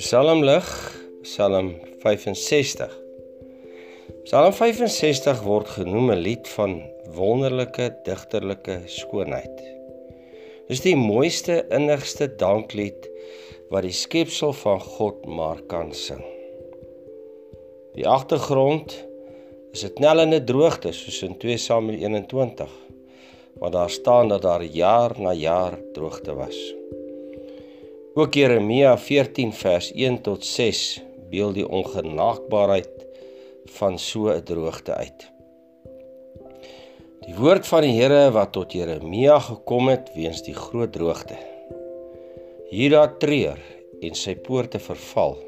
Psalmlig, 0.00 0.64
Psalm 1.22 1.74
65. 2.00 2.92
Psalm 4.24 4.54
65 4.56 5.42
word 5.44 5.68
genoem 5.74 6.08
'n 6.14 6.22
lied 6.24 6.48
van 6.54 6.78
wonderlike 7.18 7.90
digterlike 8.06 8.78
skoonheid. 8.86 9.60
Dis 10.72 10.80
die 10.86 10.96
mooiste 10.96 11.58
innigste 11.68 12.30
danklied 12.44 13.10
wat 13.68 13.84
die 13.84 13.92
skepsel 13.92 14.56
van 14.62 14.80
God 14.80 15.28
maar 15.28 15.60
kan 15.68 15.92
sing. 15.92 16.24
Die 17.92 18.08
agtergrond 18.08 18.96
is 19.76 19.84
'n 19.84 19.94
knellende 20.00 20.40
droogte 20.40 20.96
soos 20.96 21.22
in 21.28 21.36
2 21.36 21.60
Samuel 21.68 22.00
21 22.00 22.72
waar 23.60 23.70
daar 23.70 23.90
staan 23.90 24.28
dat 24.28 24.42
daar 24.42 24.64
jaar 24.64 25.12
na 25.20 25.32
jaar 25.32 25.76
droogte 25.92 26.34
was. 26.34 26.79
Ook 28.20 28.34
Jeremia 28.34 28.98
14 28.98 29.52
vers 29.52 29.92
1 29.92 30.18
tot 30.20 30.44
6 30.44 30.80
beeld 31.30 31.54
die 31.56 31.64
ongenaakbaarheid 31.64 32.90
van 33.78 33.94
so 33.98 34.28
'n 34.28 34.42
droogte 34.44 34.92
uit. 34.94 35.20
Die 37.24 37.34
woord 37.38 37.64
van 37.66 37.80
die 37.80 37.94
Here 37.96 38.30
wat 38.30 38.52
tot 38.52 38.72
Jeremia 38.72 39.38
gekom 39.38 39.88
het 39.88 40.10
weens 40.14 40.42
die 40.42 40.54
groot 40.54 40.92
droogte. 40.92 41.38
Hierda 42.68 43.06
treur 43.08 43.56
en 44.00 44.14
sy 44.14 44.34
poorte 44.34 44.78
verval. 44.78 45.38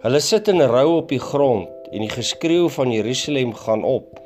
Hulle 0.00 0.20
sit 0.20 0.48
in 0.48 0.62
rou 0.62 0.96
op 0.96 1.08
die 1.08 1.20
grond 1.20 1.68
en 1.92 2.00
die 2.00 2.14
geskreeu 2.16 2.68
van 2.68 2.92
Jerusalem 2.92 3.54
gaan 3.54 3.84
op. 3.84 4.16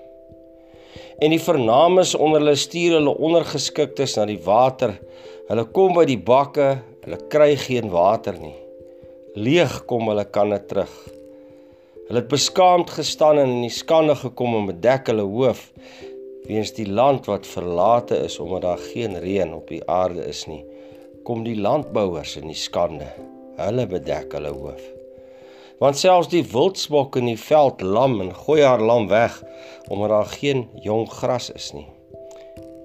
En 1.18 1.30
die 1.30 1.42
vernames 1.42 2.14
onder 2.14 2.40
hulle 2.40 2.54
stuur 2.54 2.92
hulle 3.00 3.18
ondergeskiktes 3.18 4.16
na 4.16 4.26
die 4.26 4.42
water. 4.44 5.00
Hulle 5.48 5.64
kom 5.64 5.94
by 5.94 6.04
die 6.04 6.22
bakke, 6.22 6.78
hulle 7.02 7.18
kry 7.32 7.56
geen 7.58 7.90
water 7.90 8.36
nie. 8.38 8.54
Leeg 9.34 9.80
kom 9.90 10.06
hulle 10.10 10.24
kanne 10.28 10.60
terug. 10.70 10.92
Hulle 12.06 12.20
het 12.20 12.30
beskaamd 12.30 12.90
gestaan 12.94 13.40
en 13.42 13.56
in 13.56 13.64
die 13.64 13.74
skande 13.74 14.14
gekom 14.20 14.54
en 14.58 14.68
bedek 14.68 15.10
hulle 15.10 15.24
hoof 15.26 15.70
weens 16.46 16.72
die 16.74 16.88
land 16.90 17.26
wat 17.30 17.46
verlate 17.46 18.16
is 18.26 18.38
omdat 18.42 18.62
daar 18.66 18.82
geen 18.92 19.14
reën 19.22 19.52
op 19.54 19.68
die 19.70 19.82
aarde 19.90 20.24
is 20.26 20.44
nie. 20.50 20.62
Kom 21.26 21.44
die 21.46 21.58
landbouers 21.58 22.36
in 22.40 22.50
die 22.50 22.58
skande. 22.58 23.06
Hulle 23.58 23.86
bedek 23.86 24.34
hulle 24.34 24.50
hoof. 24.54 24.82
Want 25.82 25.98
selfs 25.98 26.30
die 26.30 26.44
wildsbok 26.52 27.18
in 27.18 27.30
die 27.30 27.38
veld 27.38 27.82
lam 27.82 28.20
en 28.22 28.34
gooi 28.44 28.60
haar 28.62 28.82
lam 28.82 29.08
weg 29.10 29.38
omdat 29.88 30.14
daar 30.14 30.34
geen 30.38 30.68
jong 30.82 31.08
gras 31.10 31.50
is 31.50 31.72
nie. 31.74 31.88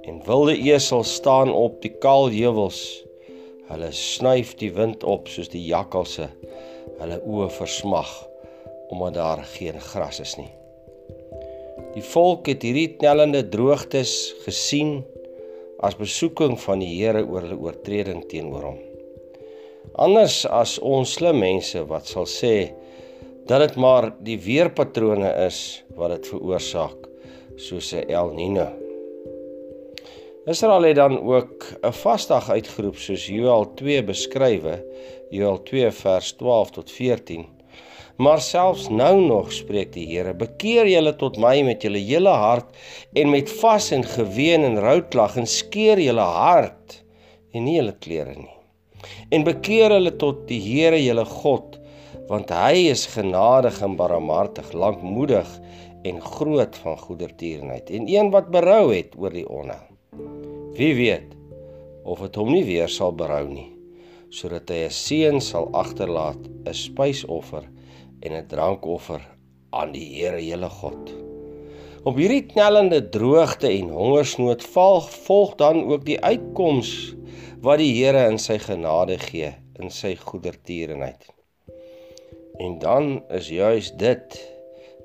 En 0.10 0.22
wilde 0.26 0.56
esels 0.58 1.14
staan 1.20 1.52
op 1.54 1.82
die 1.82 1.94
kaal 2.02 2.32
heuwels. 2.34 3.07
Hulle 3.68 3.92
snuif 3.92 4.54
die 4.60 4.72
wind 4.76 5.04
op 5.04 5.28
soos 5.32 5.50
die 5.52 5.64
jakkalse. 5.68 6.30
Hulle 7.02 7.20
oë 7.23 7.50
versmag 7.58 8.14
omdat 8.88 9.18
daar 9.18 9.42
geen 9.44 9.80
gras 9.84 10.22
is 10.23 10.38
nie. 10.40 10.52
Die 11.92 12.04
volk 12.14 12.48
het 12.48 12.64
hierdie 12.64 12.94
knellende 12.95 13.42
droogtes 13.52 14.14
gesien 14.45 15.02
as 15.84 15.98
besoeking 16.00 16.56
van 16.62 16.80
die 16.82 16.94
Here 16.95 17.26
oor 17.26 17.44
hulle 17.44 17.60
oortreding 17.68 18.23
teenoor 18.32 18.70
hom. 18.70 18.80
Anders 19.98 20.44
as 20.45 20.78
ons 20.80 21.18
slim 21.18 21.42
mense 21.44 21.84
wat 21.92 22.08
sal 22.08 22.28
sê 22.30 22.56
dat 23.48 23.64
dit 23.64 23.78
maar 23.80 24.12
die 24.23 24.40
weerpatrone 24.44 25.30
is 25.45 25.84
wat 26.00 26.16
dit 26.16 26.34
veroorsaak, 26.34 27.08
soos 27.58 27.94
'n 27.94 28.10
El 28.10 28.36
Niño. 28.36 28.87
Israel 30.48 30.88
het 30.88 30.95
dan 30.95 31.20
ook 31.22 31.66
'n 31.81 31.92
vasdag 31.92 32.50
uitgeroep 32.50 32.98
soos 32.98 33.28
Joël 33.28 33.73
2 33.73 34.03
beskrywe, 34.03 34.86
Joël 35.30 35.64
2 35.64 35.92
vers 35.92 36.31
12 36.31 36.70
tot 36.72 36.92
14 36.92 37.45
Maar 38.17 38.42
selfs 38.42 38.88
nou 38.89 39.20
nog 39.22 39.52
spreek 39.54 39.92
die 39.94 40.08
Here: 40.10 40.33
"Bekeer 40.33 40.88
julle 40.89 41.16
tot 41.16 41.36
my 41.38 41.61
met 41.61 41.83
julle 41.86 41.99
hele 42.02 42.33
hart 42.33 42.77
en 43.14 43.30
met 43.30 43.52
vas 43.60 43.92
en 43.92 44.04
geween 44.04 44.64
en 44.64 44.80
rouklag 44.82 45.36
en 45.38 45.45
skeer 45.45 45.99
julle 46.02 46.26
hart 46.26 47.04
en 47.54 47.64
nie 47.64 47.76
julle 47.76 47.93
klere 47.99 48.33
nie. 48.33 48.55
En 49.30 49.45
bekeer 49.45 49.93
hulle 49.93 50.16
tot 50.16 50.48
die 50.49 50.61
Here 50.61 50.98
julle 51.04 51.26
God, 51.26 51.77
want 52.27 52.49
hy 52.49 52.88
is 52.89 53.05
genadig 53.05 53.82
en 53.86 53.95
barmhartig, 53.99 54.73
lankmoedig 54.73 55.52
en 56.04 56.22
groot 56.22 56.82
van 56.82 56.98
goedertierenheid 56.98 57.89
en 57.89 58.10
een 58.10 58.33
wat 58.33 58.49
berou 58.49 58.95
het 58.95 59.14
oor 59.17 59.36
die 59.36 59.45
onheil. 59.45 59.86
Wie 60.78 60.94
weet 60.95 61.33
of 62.04 62.22
dit 62.23 62.36
hom 62.39 62.52
nie 62.54 62.64
weer 62.67 62.89
sal 62.92 63.16
berou 63.17 63.45
nie, 63.50 63.70
sodat 64.30 64.70
hy 64.72 64.86
'n 64.88 64.94
seun 64.94 65.39
sal 65.42 65.67
agterlaat, 65.73 66.39
'n 66.66 66.73
spysoffer 66.73 67.66
en 68.22 68.33
'n 68.33 68.48
drankoffer 68.48 69.22
aan 69.72 69.92
die 69.92 70.05
Here 70.16 70.39
julle 70.39 70.70
God. 70.70 71.14
Op 72.08 72.16
hierdie 72.16 72.45
knellende 72.45 73.02
droogte 73.10 73.67
en 73.67 73.89
hongersnood 73.89 74.64
val 74.73 75.02
volg 75.02 75.55
dan 75.55 75.83
ook 75.92 76.05
die 76.05 76.20
uitkoms 76.22 77.16
wat 77.61 77.82
die 77.82 77.94
Here 77.98 78.28
in 78.32 78.38
sy 78.39 78.58
genade 78.61 79.17
gee 79.17 79.52
in 79.80 79.89
sy 79.89 80.16
goedertierenheid. 80.16 81.26
En 82.60 82.80
dan 82.80 83.23
is 83.30 83.49
juis 83.49 83.92
dit 83.98 84.38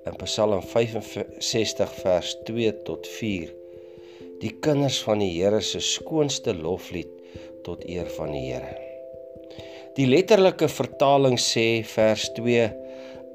in 0.07 0.17
Psalm 0.25 0.63
65 0.63 1.99
vers 2.05 2.37
2 2.45 2.83
tot 2.87 3.07
4 3.07 3.62
die 4.43 4.55
kinders 4.61 4.99
van 5.07 5.23
die 5.23 5.31
Here 5.31 5.61
se 5.63 5.81
skoonste 5.81 6.55
loflied 6.59 7.11
tot 7.63 7.85
eer 7.87 8.11
van 8.19 8.33
die 8.35 8.49
Here. 8.51 8.75
Die 9.97 10.09
letterlike 10.09 10.69
vertaling 10.73 11.39
sê 11.39 11.85
vers 11.87 12.27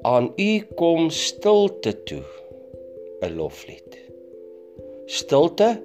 aan 0.06 0.28
u 0.38 0.50
kom 0.78 1.10
stilte 1.10 1.92
toe 2.06 2.22
'n 3.22 3.34
loflied 3.34 3.96
stilte 5.10 5.82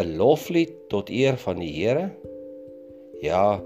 'n 0.00 0.16
loflied 0.16 0.72
tot 0.88 1.10
eer 1.10 1.36
van 1.36 1.60
die 1.60 1.72
Here 1.74 2.06
ja 3.20 3.60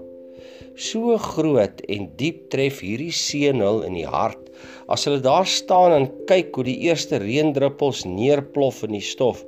so 0.75 1.17
groot 1.17 1.79
en 1.87 2.09
diep 2.19 2.49
tref 2.51 2.81
hierdie 2.83 3.15
seënhul 3.15 3.85
in 3.87 3.95
die 4.01 4.09
hart 4.17 4.51
as 4.91 5.05
hulle 5.07 5.23
daar 5.23 5.47
staan 5.47 5.95
en 5.95 6.11
kyk 6.27 6.51
hoe 6.55 6.67
die 6.67 6.79
eerste 6.89 7.21
reendruppels 7.23 8.03
neerplof 8.05 8.83
in 8.83 8.97
die 8.99 9.07
stof 9.13 9.45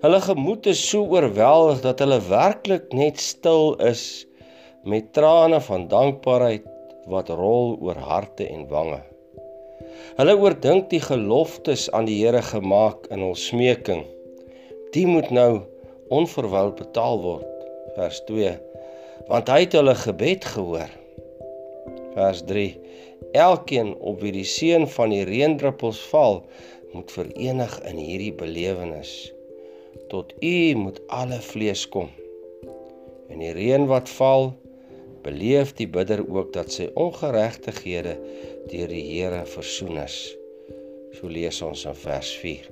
hulle 0.00 0.20
gemoed 0.24 0.66
is 0.72 0.82
so 0.88 1.04
oorweldig 1.04 1.84
dat 1.84 2.02
hulle 2.04 2.20
werklik 2.30 2.92
net 2.96 3.20
stil 3.20 3.76
is 3.92 4.26
met 4.84 5.12
trane 5.16 5.60
van 5.68 5.88
dankbaarheid 5.92 6.66
wat 7.10 7.28
rol 7.28 7.76
oor 7.80 7.98
harte 8.10 8.48
en 8.48 8.68
wange 8.68 9.02
Hulle 10.18 10.34
oordink 10.36 10.88
die 10.90 11.00
geloftes 11.00 11.86
aan 11.96 12.08
die 12.08 12.18
Here 12.20 12.42
gemaak 12.44 13.06
in 13.14 13.22
hul 13.24 13.36
smeking. 13.38 14.02
Die 14.94 15.06
moet 15.08 15.30
nou 15.32 15.62
onverwyld 16.12 16.76
betaal 16.80 17.20
word. 17.22 17.46
Vers 17.96 18.20
2. 18.28 18.52
Want 19.30 19.48
hy 19.52 19.60
het 19.64 19.76
hulle 19.78 19.94
gebed 20.02 20.44
gehoor. 20.52 20.92
Vers 22.16 22.44
3. 22.50 22.68
Elkeen 23.46 23.94
op 23.96 24.20
wie 24.24 24.34
die 24.34 24.46
seën 24.48 24.88
van 24.98 25.14
die 25.14 25.24
reendruppels 25.28 26.02
val, 26.10 26.42
moet 26.92 27.12
verenig 27.14 27.76
in 27.88 28.00
hierdie 28.02 28.34
belewenis. 28.34 29.14
Tot 30.10 30.32
U 30.42 30.74
moet 30.74 31.00
alle 31.08 31.38
vlees 31.44 31.86
kom. 31.88 32.08
En 33.30 33.38
die 33.42 33.52
reën 33.54 33.86
wat 33.90 34.10
val, 34.18 34.52
beleef 35.22 35.74
die 35.78 35.88
bidder 35.88 36.22
ook 36.26 36.52
dat 36.54 36.72
sy 36.72 36.88
ongeregtighede 36.98 38.16
deur 38.70 38.92
die 38.92 39.04
Here 39.12 39.44
versoen 39.46 40.00
is. 40.02 40.18
So 41.16 41.28
lees 41.28 41.60
ons 41.62 41.84
in 41.88 41.96
vers 41.98 42.30
4. 42.40 42.68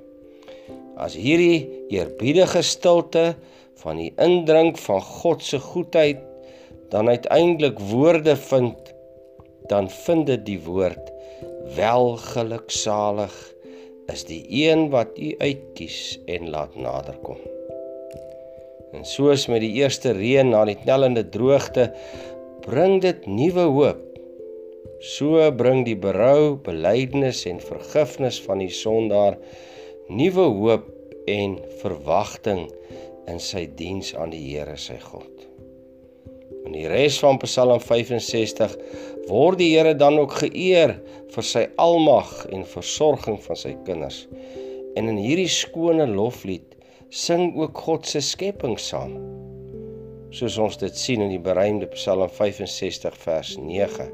As 0.99 1.15
hierdie 1.15 1.67
eerbiedige 1.93 2.63
stilte 2.65 3.33
van 3.83 3.99
die 4.01 4.11
indrink 4.19 4.79
van 4.81 5.01
God 5.05 5.43
se 5.45 5.59
goedheid 5.63 6.23
dan 6.91 7.07
uiteindelik 7.07 7.79
woorde 7.91 8.35
vind, 8.35 8.93
dan 9.69 9.89
vind 10.05 10.27
dit 10.27 10.45
die 10.47 10.59
woord 10.65 11.11
welgeluksalig 11.77 13.35
is 14.11 14.25
die 14.27 14.41
een 14.49 14.89
wat 14.93 15.17
u 15.17 15.33
uitkies 15.37 16.19
en 16.25 16.49
laat 16.49 16.75
naderkom. 16.75 17.39
En 18.93 19.05
soos 19.05 19.45
met 19.51 19.61
die 19.61 19.75
eerste 19.81 20.13
reën 20.17 20.49
na 20.49 20.63
die 20.65 20.77
knellende 20.79 21.27
droogte 21.29 21.91
bring 22.65 23.01
dit 23.05 23.25
nuwe 23.29 23.67
hoop. 23.69 24.05
So 24.99 25.45
bring 25.55 25.85
die 25.87 25.97
berou, 25.97 26.57
belydenis 26.65 27.45
en 27.49 27.61
vergifnis 27.63 28.41
van 28.43 28.63
die 28.65 28.73
sondaar 28.73 29.37
nuwe 30.09 30.49
hoop 30.57 30.89
en 31.29 31.59
verwagting 31.83 32.65
in 33.29 33.39
sy 33.43 33.67
diens 33.77 34.15
aan 34.17 34.33
die 34.33 34.41
Here 34.49 34.77
sy 34.77 34.97
God. 35.03 35.48
In 36.65 36.75
die 36.75 36.87
res 36.91 37.19
van 37.23 37.39
Psalm 37.43 37.79
65 37.83 38.75
word 39.29 39.59
die 39.61 39.71
Here 39.75 39.95
dan 39.95 40.19
ook 40.19 40.39
geëer 40.43 40.97
vir 41.33 41.45
sy 41.45 41.67
almag 41.81 42.31
en 42.51 42.67
versorging 42.67 43.39
van 43.45 43.59
sy 43.59 43.75
kinders. 43.87 44.25
En 44.97 45.11
in 45.11 45.21
hierdie 45.21 45.51
skone 45.51 46.09
loflied 46.09 46.75
sing 47.09 47.53
ook 47.57 47.85
God 47.87 48.09
se 48.09 48.21
skepping 48.25 48.77
saam 48.81 49.15
soos 50.35 50.57
ons 50.61 50.77
dit 50.77 50.97
sien 50.97 51.23
in 51.25 51.31
die 51.33 51.41
beruimde 51.41 51.87
Psalm 51.95 52.29
65 52.29 53.15
vers 53.23 53.55
9. 53.57 54.09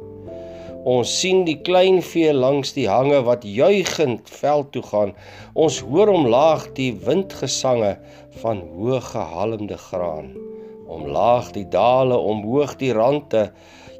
Ons 0.87 1.11
sien 1.19 1.43
die 1.47 1.57
klein 1.65 2.01
vee 2.05 2.31
langs 2.33 2.75
die 2.77 2.85
hange 2.87 3.23
wat 3.25 3.43
juigend 3.49 4.29
veld 4.29 4.71
toe 4.75 4.83
gaan. 4.85 5.15
Ons 5.57 5.81
hoor 5.83 6.13
omlaag 6.13 6.69
die 6.77 6.91
windgesange 7.07 7.95
van 8.43 8.61
hoë 8.77 9.01
gehalmde 9.09 9.79
graan. 9.89 10.35
Omlaag 10.85 11.51
die 11.55 11.67
dale, 11.67 12.17
omhoog 12.17 12.75
die 12.77 12.93
rande. 12.93 13.51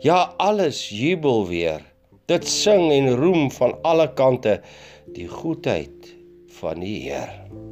Ja, 0.06 0.34
alles 0.38 0.90
jubel 0.90 1.48
weer. 1.48 1.82
Dit 2.30 2.48
sing 2.48 2.92
en 2.94 3.10
roem 3.18 3.52
van 3.52 3.76
alle 3.82 4.08
kante 4.14 4.60
die 5.14 5.28
goedheid 5.30 6.14
van 6.60 6.82
die 6.82 7.00
Here. 7.10 7.65